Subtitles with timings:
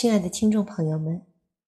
[0.00, 1.26] 亲爱的听众朋友们，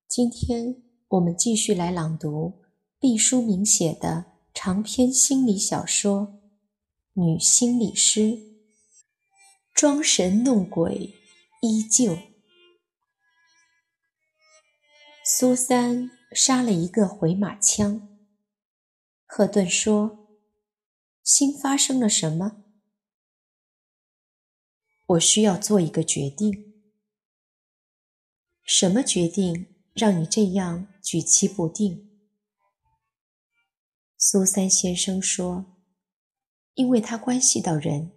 [0.08, 2.62] 今天我们继续来朗读
[2.98, 4.24] 毕淑敏写的
[4.54, 6.40] 长篇心理小说
[7.22, 8.20] 《女心理师》，
[9.74, 11.14] 装神弄鬼
[11.60, 12.16] 依旧。
[15.26, 18.08] 苏三杀了一个回马枪。
[19.26, 20.26] 赫顿说
[21.22, 22.64] ：“新发生了什么？
[25.08, 26.71] 我需要做一个决定。”
[28.74, 32.10] 什么决定让你这样举棋不定？
[34.16, 35.76] 苏三先生说
[36.72, 38.12] ：“因为它关系到人。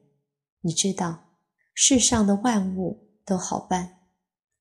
[0.61, 1.35] 你知道，
[1.73, 4.07] 世上的万物都好办，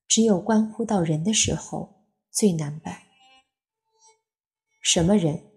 [0.05, 3.03] 只有关乎到人的时候最难办。
[4.81, 5.49] 什么人？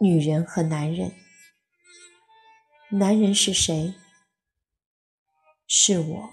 [0.00, 1.14] 女人和男人。
[2.90, 3.94] 男人是谁？
[5.68, 6.30] 是我。”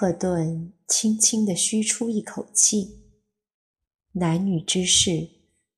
[0.00, 3.02] 赫顿轻轻地吁出一口气。
[4.12, 5.28] 男女之事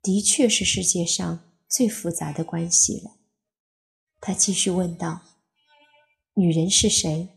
[0.03, 3.17] 的确是世界上最复杂的关系了。
[4.21, 5.23] 他继续问道
[6.37, 7.31] ：“女人是谁？”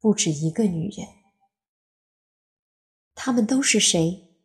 [0.00, 1.06] 不止一个女人。
[3.14, 4.38] 她们都是谁？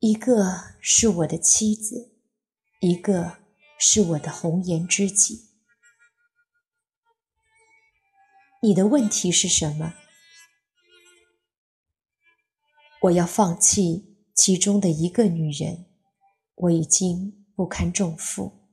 [0.00, 2.18] 一个是我的妻子，
[2.80, 3.38] 一个
[3.78, 5.43] 是我的红颜知己。
[8.64, 9.92] 你的问题是什么？
[13.02, 15.84] 我要放弃其中的一个女人，
[16.54, 18.70] 我已经不堪重负。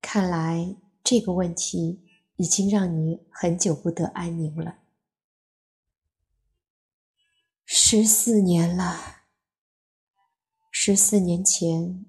[0.00, 4.78] 看来这个问题已经让你很久不得安宁了。
[7.66, 9.24] 十四年了，
[10.70, 12.06] 十四年前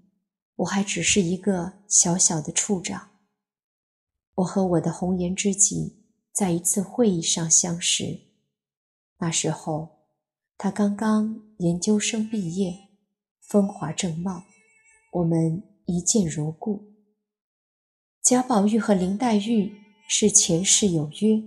[0.55, 3.10] 我还只是一个小小的处长。
[4.41, 5.97] 我和我的红颜知己
[6.31, 8.21] 在一次会议上相识，
[9.19, 9.99] 那时候
[10.57, 12.89] 他刚刚研究生毕业，
[13.41, 14.43] 风华正茂，
[15.11, 16.91] 我们一见如故。
[18.23, 19.73] 贾宝玉和林黛玉
[20.07, 21.43] 是前世有约，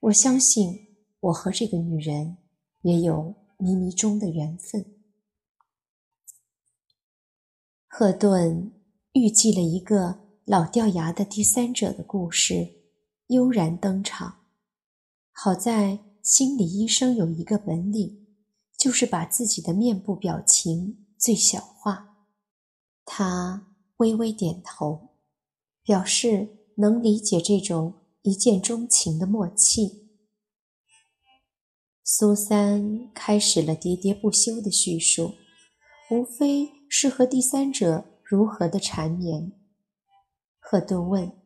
[0.00, 0.86] 我相信
[1.20, 2.36] 我和这个女人
[2.82, 4.84] 也有冥冥中的缘分。
[7.88, 8.72] 赫顿
[9.12, 10.21] 预计了一个。
[10.52, 12.74] 老掉牙的第三者的故事
[13.28, 14.40] 悠然登场。
[15.30, 18.26] 好在心理医生有一个本领，
[18.76, 22.26] 就是把自己的面部表情最小化。
[23.06, 25.14] 他微微点头，
[25.82, 30.10] 表示能理解这种一见钟情的默契。
[32.04, 35.32] 苏三开始了喋喋不休的叙述，
[36.10, 39.52] 无非是和第三者如何的缠绵。
[40.64, 41.36] 赫顿问：“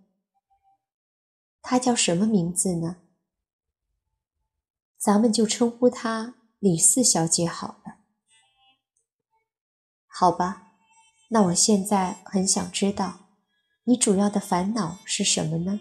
[1.62, 2.98] 他叫什么名字呢
[4.98, 7.96] ？”“咱们就称呼他李四小姐好了。
[10.06, 10.74] ”“好吧，
[11.30, 13.30] 那我现在很想知道，
[13.84, 15.80] 你主要的烦恼是什么呢？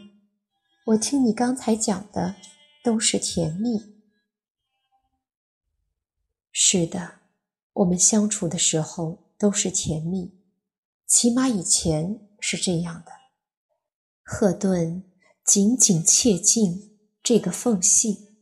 [0.88, 2.36] 我听你刚才讲的
[2.84, 4.02] 都是甜蜜。
[6.52, 7.20] ”“是的，
[7.74, 10.42] 我们相处的时候都是甜蜜，
[11.06, 13.12] 起码以前是这样的。”
[14.28, 15.04] 赫顿
[15.46, 18.40] 紧紧切近这个缝隙，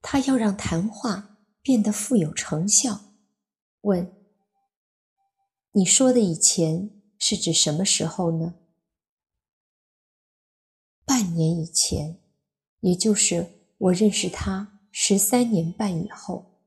[0.00, 3.12] 他要让谈话变得富有成效。
[3.82, 4.16] 问
[5.72, 8.54] ：“你说的以前是指什么时候呢？”
[11.04, 12.22] 半年以前，
[12.80, 16.62] 也就是我认识他十三年半以后。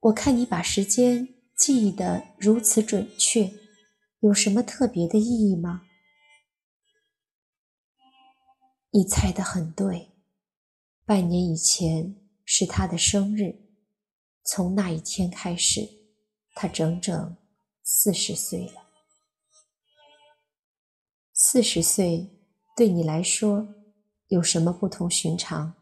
[0.00, 3.52] 我看你把时间记忆得如此准确，
[4.20, 5.82] 有什么特别的意义吗？
[8.90, 10.12] 你猜得很对，
[11.04, 13.60] 半年以前是他的生日，
[14.42, 15.86] 从那一天开始，
[16.54, 17.36] 他整整
[17.82, 18.88] 四十岁了。
[21.34, 22.30] 四十岁
[22.74, 23.68] 对你来说
[24.28, 25.74] 有什么不同寻常？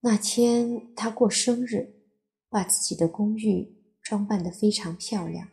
[0.00, 2.04] 那天他过生日，
[2.50, 5.48] 把自己的公寓装扮得非常漂亮。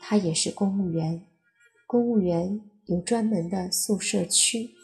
[0.00, 1.24] 他也是公务员，
[1.86, 2.69] 公务员。
[2.90, 4.74] 有专门的宿舍区，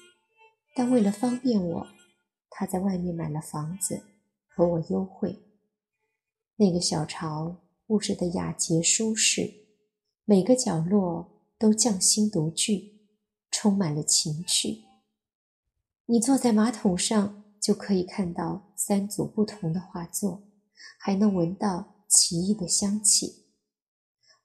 [0.77, 1.87] 但为了方便我，
[2.49, 4.05] 他在外面买了房子，
[4.47, 5.41] 和我幽会。
[6.55, 9.53] 那个小巢布置的雅洁舒适，
[10.25, 13.09] 每个角落都匠心独具，
[13.51, 14.85] 充满了情趣。
[16.07, 20.45] 你坐在马桶上就可以看到三组不同的画作，
[20.97, 23.47] 还能闻到奇异的香气。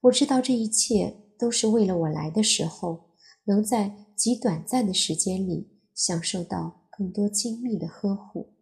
[0.01, 3.10] 我知道这一切都是为了我来的时候，
[3.51, 8.53] 能在极短暂的时间里享受到更多精密的呵护。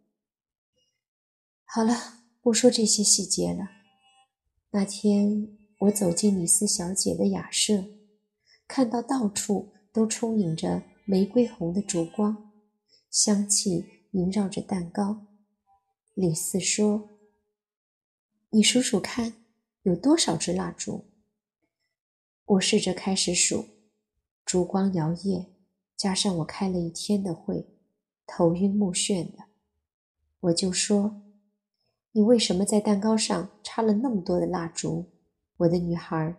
[1.64, 3.70] 好了，不说这些细节了。
[4.72, 7.84] 那天我走进李斯小姐的雅舍，
[8.66, 12.50] 看到到处都充盈着玫瑰红的烛光，
[13.12, 15.24] 香气萦绕着蛋糕。
[16.14, 17.10] 李斯说
[18.50, 19.34] ：“你数数看，
[19.82, 21.04] 有多少支蜡烛？”
[22.44, 23.68] 我试着开始数，
[24.44, 25.46] 烛光摇曳，
[25.96, 27.68] 加上我开了一天的会，
[28.26, 29.44] 头晕目眩的，
[30.40, 31.22] 我就说
[32.12, 35.10] ：“你为什么在蛋糕上插了那么多的蜡烛，
[35.58, 36.36] 我的女孩？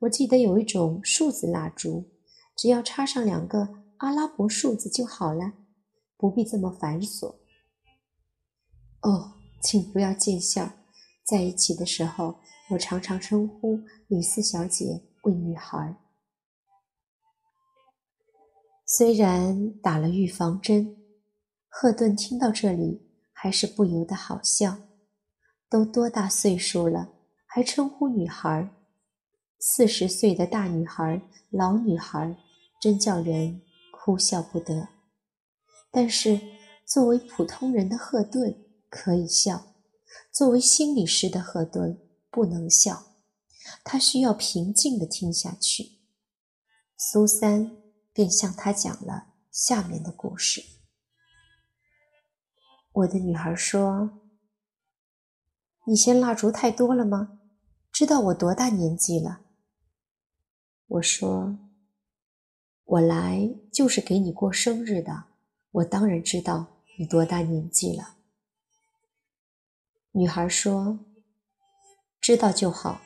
[0.00, 2.10] 我记得有一种数字蜡烛，
[2.56, 5.54] 只要插上两个阿拉伯数字就好了，
[6.16, 7.36] 不必这么繁琐。”
[9.02, 10.72] 哦，请不要见笑，
[11.24, 12.36] 在一起的时候，
[12.70, 15.02] 我常常称呼李四小姐。
[15.22, 15.96] 为女孩，
[18.94, 20.98] 虽然打了预防针，
[21.66, 24.76] 赫顿听到这里还是不由得好笑。
[25.70, 27.14] 都多大岁数了，
[27.46, 28.68] 还称呼女孩？
[29.58, 32.36] 四十岁的大女孩、老女孩，
[32.82, 34.88] 真叫人哭笑不得。
[35.90, 36.38] 但是
[36.84, 39.72] 作为普通人的赫顿可以笑，
[40.30, 41.98] 作为心理师的赫顿
[42.30, 43.04] 不能笑。
[43.82, 45.92] 他需要平静地听下去。
[46.98, 47.78] 苏三
[48.12, 50.62] 便向他讲了下面的故事。
[52.92, 54.20] 我的女孩说
[55.86, 57.40] ：“你嫌蜡烛太多了吗？
[57.90, 59.40] 知道我多大年纪了？”
[60.88, 61.58] 我说
[62.84, 65.24] ：“我来就是给你过生日的，
[65.70, 68.16] 我当然知道你多大年纪了。”
[70.12, 70.98] 女孩说
[72.20, 73.00] ：“知道就好。”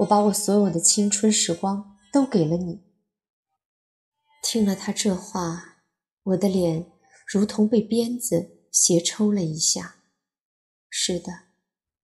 [0.00, 2.89] 我把我所有的青春时光都给了你。
[4.42, 5.82] 听了他这话，
[6.22, 6.90] 我的脸
[7.26, 9.96] 如同被鞭子斜抽了一下。
[10.88, 11.44] 是的，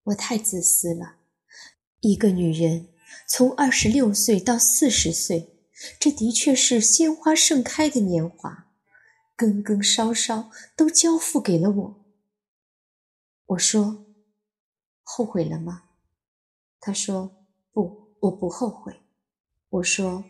[0.04, 1.16] 我太自私了。
[2.00, 2.88] 一个女人
[3.28, 5.58] 从二十六岁到四十岁，
[5.98, 8.72] 这的确是鲜花盛开的年华，
[9.34, 12.04] 根根梢梢都交付给了我。
[13.46, 14.06] 我说
[15.02, 15.84] ：“后悔了吗？”
[16.80, 17.32] 他说。
[17.72, 19.02] 不，我不后悔。
[19.68, 20.24] 我说，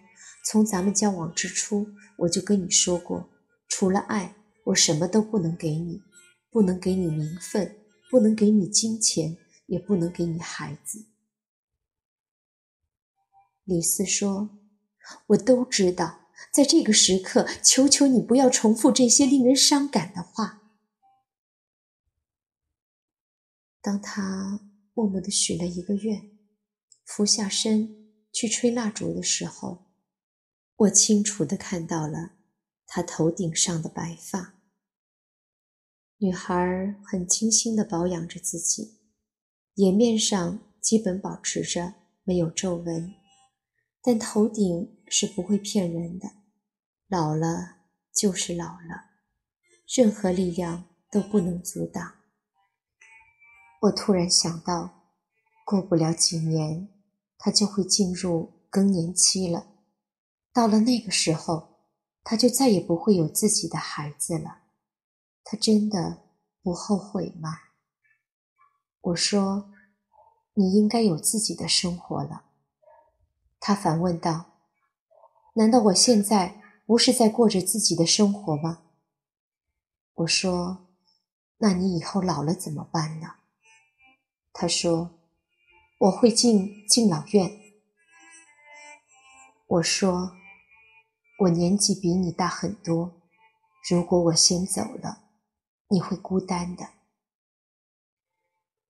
[0.48, 1.88] 从咱们交往之初，
[2.18, 3.28] 我就跟你说过，
[3.66, 6.00] 除了爱，我什么都不能给你，
[6.50, 11.06] 不能给你名分，不能给你金钱，也不能给你孩子。
[13.64, 14.60] 李四说
[15.26, 20.62] ：“我都知道，在这个时刻，求求你不要重复这些令人伤感的话。”
[23.82, 24.60] 当他
[24.94, 26.30] 默默地许了一个愿。
[27.04, 29.85] 俯下身去吹蜡烛的时候，
[30.76, 32.32] 我清楚地看到了
[32.86, 34.54] 她头顶上的白发。
[36.18, 38.98] 女孩很精心地保养着自己，
[39.74, 43.14] 颜面上基本保持着没有皱纹，
[44.02, 46.32] 但头顶是不会骗人的。
[47.08, 47.76] 老了
[48.14, 49.10] 就是老了，
[49.94, 52.14] 任何力量都不能阻挡。
[53.82, 55.04] 我突然想到，
[55.64, 56.88] 过不了几年。
[57.38, 59.66] 他就会进入更年期了，
[60.56, 61.68] 到了那个时候，
[62.24, 64.62] 他就再也不会有自己的孩子了。
[65.44, 66.22] 他真的
[66.62, 67.58] 不后悔吗？
[69.02, 69.70] 我说
[70.56, 72.46] ：“你应该有自己的生活了。”
[73.60, 74.46] 他反问道
[75.56, 78.84] ：“难道我现在不是在过着自己的生活吗？”
[80.16, 80.86] 我说
[81.60, 83.34] ：“那你以后老了怎么办呢？”
[84.54, 85.10] 他说。
[85.98, 87.58] 我会进敬老院。
[89.66, 90.36] 我说，
[91.40, 93.20] 我年纪比你大很多，
[93.90, 95.24] 如果我先走了，
[95.90, 96.88] 你会孤单的。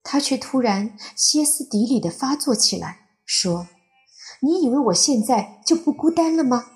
[0.02, 3.66] 他却突然歇斯底里的发作起来，说
[4.40, 6.66] ：“你以为我现在就不孤单了吗？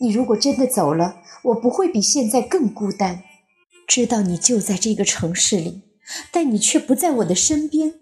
[0.00, 3.24] 你如果真的走了，我不会比现在更孤单。
[3.86, 5.84] 知道你就在这个城市里，
[6.30, 8.00] 但你却不在我的身边。”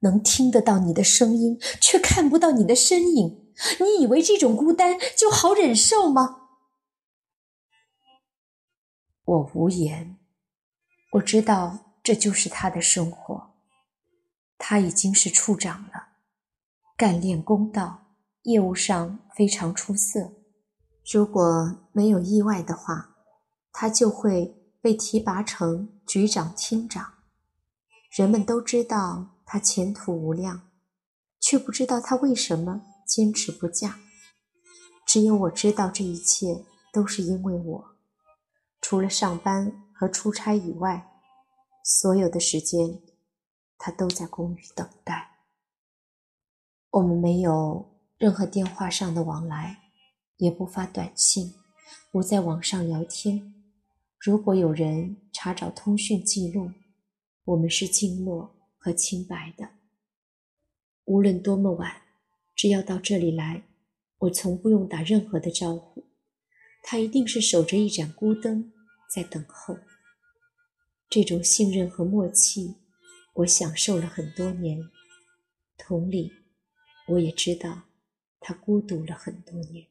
[0.00, 3.43] 能听得到你的声音，却看不到你的身影。
[3.80, 6.48] 你以为这种孤单就好忍受吗？
[9.24, 10.18] 我无言。
[11.12, 13.54] 我知道这就是他的生活。
[14.58, 16.08] 他已经是处长了，
[16.96, 20.32] 干练公道，业务上非常出色。
[21.12, 23.16] 如果没有意外的话，
[23.72, 27.14] 他就会被提拔成局长、厅长。
[28.10, 29.30] 人们都知道。
[29.46, 30.70] 他前途无量，
[31.38, 34.00] 却不知道他为什么坚持不嫁。
[35.06, 37.96] 只有我知道这一切都是因为我，
[38.80, 41.20] 除了上班和出差以外，
[41.84, 43.02] 所有的时间
[43.76, 45.30] 他都在公寓等待。
[46.90, 49.78] 我们没有任何电话上的往来，
[50.36, 51.54] 也不发短信，
[52.10, 53.52] 不在网上聊天。
[54.18, 56.70] 如果有人查找通讯记录，
[57.44, 59.68] 我们是静默和清白的。
[61.04, 62.03] 无论多么晚，
[62.54, 63.64] 只要到这里来，
[64.18, 66.06] 我从不用打任何的招呼，
[66.82, 68.72] 他一定是守着一盏孤灯
[69.12, 69.78] 在等候。
[71.08, 72.76] 这种信任和默契，
[73.34, 74.80] 我享受了很多年。
[75.76, 76.32] 同理，
[77.08, 77.82] 我也知道
[78.40, 79.86] 他孤独了很多年。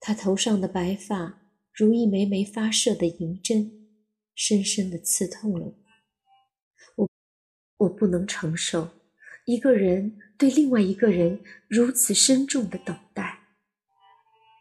[0.00, 1.42] 他头上的白发。
[1.78, 3.90] 如一枚枚发射的银针，
[4.34, 5.74] 深深地刺痛了我。
[6.96, 7.10] 我
[7.76, 8.88] 我不能承受
[9.46, 13.40] 一个人对另外一个人如此深重的等待。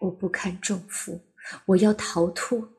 [0.01, 1.19] 我不堪重负，
[1.65, 2.69] 我要逃脱。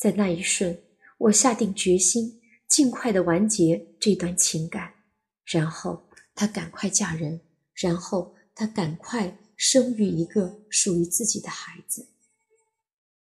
[0.00, 0.82] 在那一瞬，
[1.18, 4.94] 我下定决心，尽快的完结这段情感。
[5.44, 7.42] 然后她赶快嫁人，
[7.74, 12.08] 然后她赶快生育一个属于自己的孩子。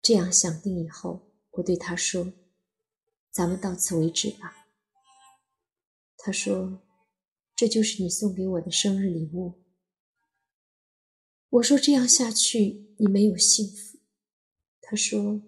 [0.00, 2.32] 这样想定以后，我对他说
[3.32, 4.68] ：“咱们到此为止吧。”
[6.18, 6.80] 他说
[7.58, 9.58] ：“这就是你送给我的生日礼物。”
[11.50, 13.98] 我说：“这样下去，你没有幸福。”
[14.80, 15.42] 他说：“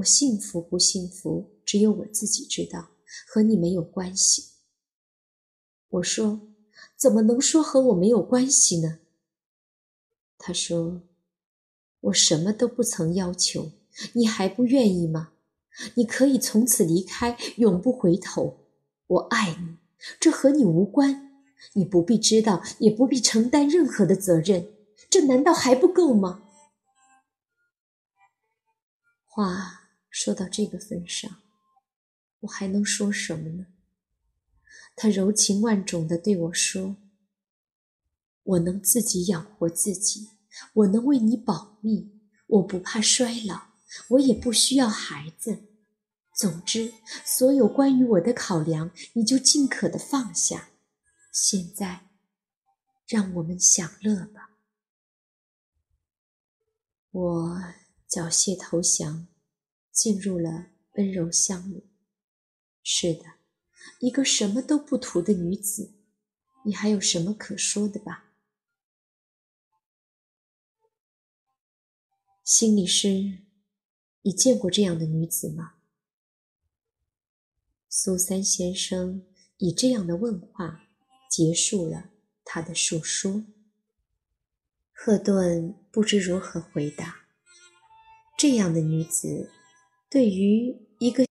[0.00, 2.92] 我幸福不幸福，只有我自己知道，
[3.28, 4.54] 和你没有关系。”
[5.90, 6.48] 我说
[6.96, 9.00] ：“怎么能说和我没有关系呢？”
[10.38, 11.02] 他说。
[12.00, 13.72] 我什么都不曾要求，
[14.12, 15.32] 你还不愿意吗？
[15.96, 18.68] 你可以从此离开，永不回头。
[19.08, 19.78] 我爱你，
[20.20, 21.25] 这和你无关，
[21.74, 24.68] 你不必知道，也不必承担任何的责任。
[25.10, 26.42] 这难道还不够吗？
[29.24, 31.42] 话说到这个份上，
[32.40, 33.66] 我还能说什么呢？
[34.94, 36.96] 他柔情万种地对我说
[38.42, 40.30] ：“我能自己养活自己。”
[40.72, 43.74] 我能为你保密，我不怕衰老，
[44.08, 45.64] 我也不需要孩子。
[46.34, 46.94] 总之，
[47.26, 50.70] 所有关于我的考量，你就尽可的放下。
[51.38, 52.08] 现在，
[53.06, 54.56] 让我们享乐吧。
[57.10, 57.62] 我
[58.08, 59.28] 缴械投降，
[59.92, 61.90] 进入了温柔乡里。
[62.82, 63.34] 是的，
[64.00, 65.92] 一个什么都不图的女子，
[66.64, 68.32] 你还有什么可说的吧？
[72.42, 73.42] 心理师，
[74.22, 75.74] 你见过这样的女子吗？
[77.90, 79.26] 苏三先生
[79.58, 80.85] 以这样的问话
[81.28, 82.10] 结束了
[82.44, 83.44] 他的述说。
[84.92, 87.16] 赫顿不知如何回答。
[88.38, 89.50] 这样的女子，
[90.10, 91.26] 对于一个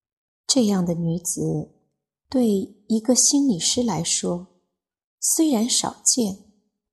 [0.47, 1.71] 这样的女子，
[2.29, 2.47] 对
[2.87, 4.47] 一个心理师来说，
[5.19, 6.45] 虽然少见，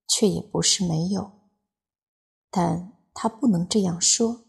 [0.09, 1.33] 却也不是没有，
[2.51, 2.93] 但。
[3.15, 4.47] 他不能这样说，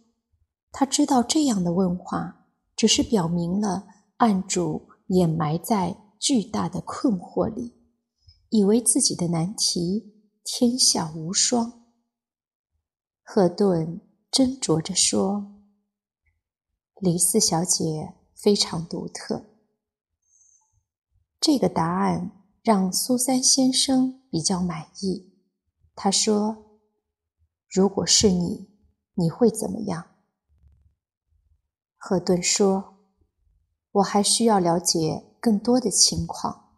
[0.72, 3.86] 他知道这样的问话只是表明了
[4.19, 7.74] 案主掩埋在巨大的困惑里，
[8.53, 11.88] 以为自己的难题天下无双。
[13.24, 14.00] 赫顿
[14.31, 15.55] 斟酌着说
[17.01, 19.43] ：“李四小姐非常独特。”
[21.41, 22.29] 这个答案
[22.62, 25.33] 让苏三先生比较满意。
[25.95, 26.69] 他说。
[27.67, 28.69] 如果是你，
[29.15, 30.12] 你会怎么样？
[31.98, 33.00] 赫顿说
[33.93, 36.75] ：“我还需要了解更多的情况。”